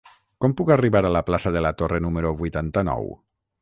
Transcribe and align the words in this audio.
Com 0.45 0.55
puc 0.61 0.71
arribar 0.75 1.03
a 1.09 1.13
la 1.17 1.23
plaça 1.29 1.53
de 1.59 1.63
la 1.69 1.75
Torre 1.83 2.03
número 2.09 2.35
vuitanta-nou? 2.43 3.11